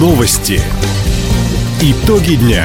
[0.00, 0.62] Новости.
[1.82, 2.64] Итоги дня.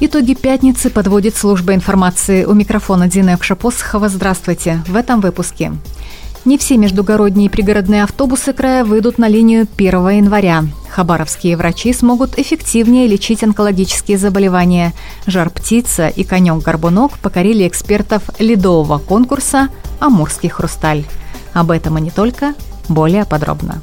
[0.00, 2.44] Итоги пятницы подводит служба информации.
[2.44, 4.08] У микрофона Дина Экшапосхова.
[4.08, 4.82] Здравствуйте.
[4.88, 5.74] В этом выпуске.
[6.44, 10.64] Не все междугородние и пригородные автобусы края выйдут на линию 1 января.
[10.90, 14.92] Хабаровские врачи смогут эффективнее лечить онкологические заболевания.
[15.26, 19.68] Жар-птица и конек-горбунок покорили экспертов ледового конкурса
[20.00, 21.04] «Амурский хрусталь».
[21.52, 22.54] Об этом и не только,
[22.88, 23.80] более подробно.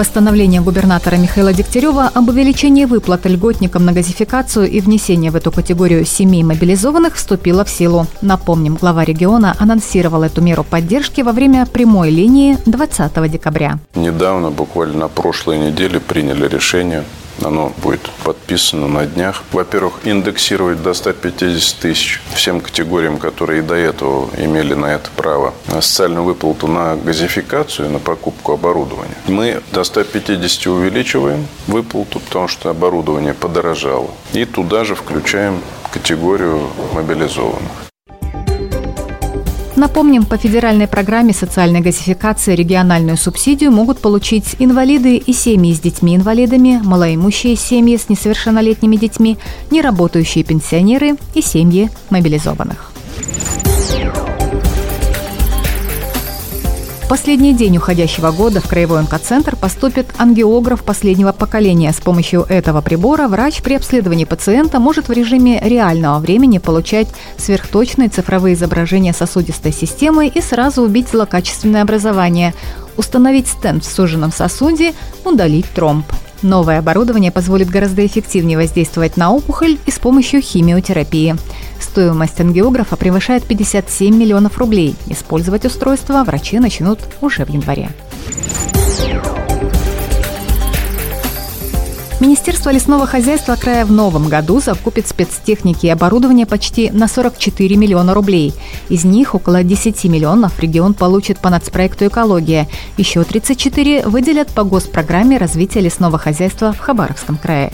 [0.00, 6.06] Постановление губернатора Михаила Дегтярева об увеличении выплат льготникам на газификацию и внесении в эту категорию
[6.06, 8.06] семей мобилизованных вступило в силу.
[8.22, 13.78] Напомним, глава региона анонсировал эту меру поддержки во время прямой линии 20 декабря.
[13.94, 17.04] Недавно, буквально на прошлой неделе, приняли решение
[17.42, 19.42] оно будет подписано на днях.
[19.52, 25.54] Во-первых, индексировать до 150 тысяч всем категориям, которые и до этого имели на это право,
[25.68, 29.14] социальную выплату на газификацию, на покупку оборудования.
[29.26, 34.10] Мы до 150 увеличиваем выплату, потому что оборудование подорожало.
[34.32, 35.60] И туда же включаем
[35.92, 37.89] категорию мобилизованных.
[39.80, 46.82] Напомним, по федеральной программе социальной газификации региональную субсидию могут получить инвалиды и семьи с детьми-инвалидами,
[46.84, 49.38] малоимущие семьи с несовершеннолетними детьми,
[49.70, 52.89] неработающие пенсионеры и семьи мобилизованных.
[57.10, 61.92] Последний день уходящего года в Краевой онкоцентр поступит ангиограф последнего поколения.
[61.92, 68.10] С помощью этого прибора врач при обследовании пациента может в режиме реального времени получать сверхточные
[68.10, 72.54] цифровые изображения сосудистой системы и сразу убить злокачественное образование,
[72.96, 74.94] установить стенд в суженном сосуде,
[75.24, 76.06] удалить тромб.
[76.42, 81.36] Новое оборудование позволит гораздо эффективнее воздействовать на опухоль и с помощью химиотерапии.
[81.78, 84.96] Стоимость ангиографа превышает 57 миллионов рублей.
[85.06, 87.90] Использовать устройство врачи начнут уже в январе.
[92.20, 98.12] Министерство лесного хозяйства края в новом году закупит спецтехники и оборудование почти на 44 миллиона
[98.12, 98.52] рублей.
[98.90, 102.68] Из них около 10 миллионов регион получит по нацпроекту «Экология».
[102.98, 107.72] Еще 34 выделят по госпрограмме развития лесного хозяйства в Хабаровском крае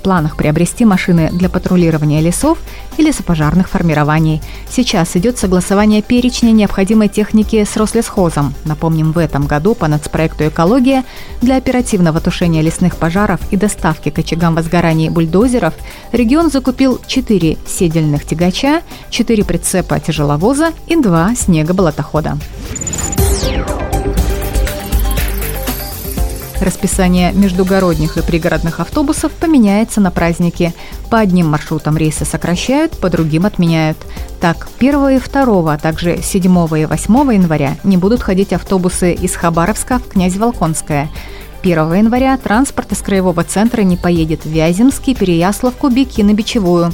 [0.00, 2.58] планах приобрести машины для патрулирования лесов
[2.96, 4.42] и лесопожарных формирований.
[4.68, 8.54] Сейчас идет согласование перечня необходимой техники с Рослесхозом.
[8.64, 11.04] Напомним, в этом году по нацпроекту «Экология»
[11.40, 15.74] для оперативного тушения лесных пожаров и доставки к очагам возгораний бульдозеров
[16.12, 22.38] регион закупил 4 седельных тягача, 4 прицепа тяжеловоза и 2 снегоболотохода.
[26.60, 30.74] Расписание междугородних и пригородных автобусов поменяется на праздники.
[31.08, 33.96] По одним маршрутам рейсы сокращают, по другим отменяют.
[34.42, 36.44] Так, 1 и 2, а также 7
[36.78, 41.08] и 8 января не будут ходить автобусы из Хабаровска в Князь-Волконское.
[41.62, 46.92] 1 января транспорт из краевого центра не поедет в Вяземский, Переяславку, Беки на Бичевую.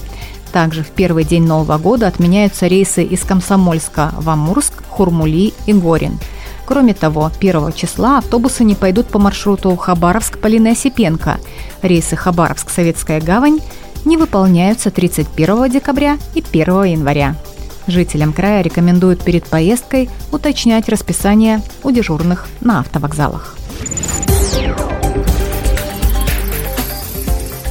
[0.53, 6.21] Также в первый день Нового года отменяются рейсы из Комсомольска в Амурск, Хурмули и Горин–
[6.67, 11.39] Кроме того, 1 числа автобусы не пойдут по маршруту Хабаровск-Полина Осипенко.
[11.83, 13.61] Рейсы Хабаровск-Советская гавань
[14.05, 17.37] не выполняются 31 декабря и 1 января.
[17.87, 23.57] Жителям края рекомендуют перед поездкой уточнять расписание у дежурных на автовокзалах.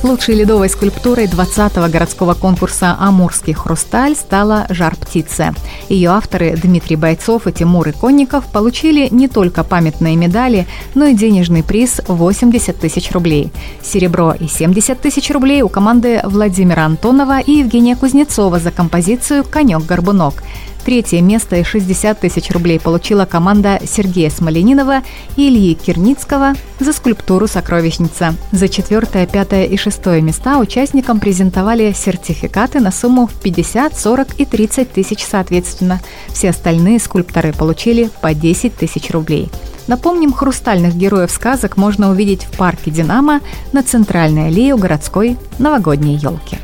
[0.04, 5.54] Лучшей ледовой скульптурой 20-го городского конкурса «Амурский хрусталь» стала «Жар-птица».
[5.90, 11.64] Ее авторы Дмитрий Бойцов и Тимур Иконников получили не только памятные медали, но и денежный
[11.64, 13.52] приз 80 тысяч рублей.
[13.82, 20.44] Серебро и 70 тысяч рублей у команды Владимира Антонова и Евгения Кузнецова за композицию «Конек-горбунок».
[20.86, 25.02] Третье место и 60 тысяч рублей получила команда Сергея Смоленинова
[25.36, 28.36] и Ильи Кирницкого за скульптуру «Сокровищница».
[28.52, 34.46] За четвертое, пятое и шестое места участникам презентовали сертификаты на сумму в 50, 40 и
[34.46, 36.02] 30 тысяч соответственно.
[36.28, 39.50] Все остальные скульпторы получили по 10 тысяч рублей.
[39.88, 46.16] Напомним, хрустальных героев сказок можно увидеть в парке «Динамо» на центральной аллее у городской новогодней
[46.16, 46.60] елки.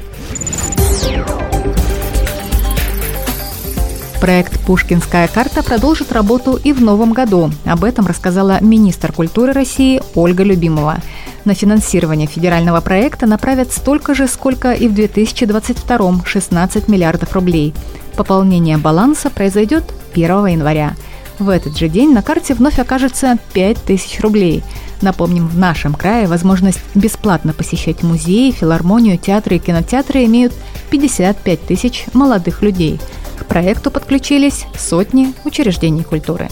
[4.22, 7.50] Проект «Пушкинская карта» продолжит работу и в новом году.
[7.66, 11.00] Об этом рассказала министр культуры России Ольга Любимова.
[11.44, 17.74] На финансирование федерального проекта направят столько же, сколько и в 2022– 16 миллиардов рублей.
[18.16, 20.94] Пополнение баланса произойдет 1 января.
[21.40, 24.64] В этот же день на карте вновь окажется 5 тысяч рублей.
[25.02, 30.54] Напомним, в нашем крае возможность бесплатно посещать музеи, филармонию, театры и кинотеатры имеют
[30.92, 33.02] 55 тысяч молодых людей–
[33.52, 36.48] проекту подключились сотни учреждений культуры.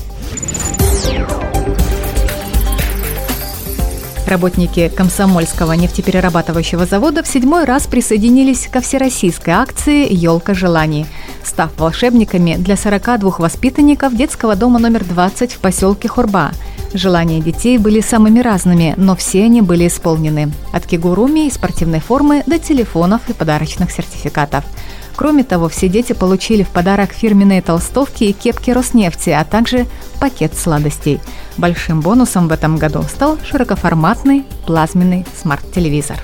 [4.27, 11.05] Работники Комсомольского нефтеперерабатывающего завода в седьмой раз присоединились ко всероссийской акции «Елка желаний»,
[11.41, 16.51] став волшебниками для 42 воспитанников детского дома номер 20 в поселке Хурба.
[16.93, 20.51] Желания детей были самыми разными, но все они были исполнены.
[20.73, 24.65] От кигуруми и спортивной формы до телефонов и подарочных сертификатов.
[25.19, 29.86] Кроме того, все дети получили в подарок фирменные толстовки и кепки Роснефти, а также
[30.19, 31.19] пакет сладостей–
[31.60, 36.18] Большим бонусом в этом году стал широкоформатный плазменный смарт-телевизор.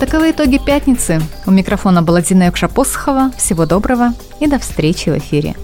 [0.00, 1.20] Таковы итоги пятницы.
[1.44, 3.30] У микрофона была Дина Юкша-Посохова.
[3.36, 5.54] Всего доброго и до встречи в эфире.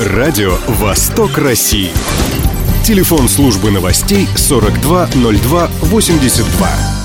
[0.00, 1.92] Радио «Восток России».
[2.84, 6.99] Телефон службы новостей 420282.